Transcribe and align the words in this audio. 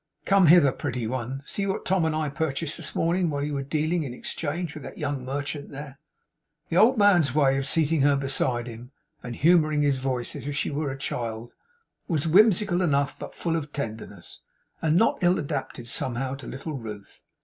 Come 0.25 0.47
hither, 0.47 0.71
pretty 0.71 1.05
one. 1.05 1.43
See 1.45 1.67
what 1.67 1.85
Tom 1.85 2.05
and 2.05 2.15
I 2.15 2.27
purchased 2.29 2.75
this 2.77 2.95
morning, 2.95 3.29
while 3.29 3.43
you 3.43 3.53
were 3.53 3.61
dealing 3.61 4.01
in 4.01 4.15
exchange 4.15 4.73
with 4.73 4.81
that 4.81 4.97
young 4.97 5.23
merchant 5.23 5.69
there.' 5.69 5.99
The 6.69 6.77
old 6.77 6.97
man's 6.97 7.35
way 7.35 7.55
of 7.59 7.67
seating 7.67 8.01
her 8.01 8.15
beside 8.15 8.65
him, 8.65 8.89
and 9.21 9.35
humouring 9.35 9.83
his 9.83 9.99
voice 9.99 10.35
as 10.35 10.47
if 10.47 10.55
she 10.55 10.71
were 10.71 10.89
a 10.89 10.97
child, 10.97 11.51
was 12.07 12.25
whimsical 12.27 12.81
enough, 12.81 13.19
but 13.19 13.35
full 13.35 13.55
of 13.55 13.71
tenderness, 13.73 14.39
and 14.81 14.95
not 14.97 15.19
ill 15.21 15.37
adapted, 15.37 15.87
somehow, 15.87 16.33
to 16.33 16.47
little 16.47 16.73
Ruth. 16.73 17.21